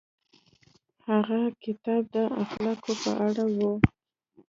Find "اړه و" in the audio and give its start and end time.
3.27-3.57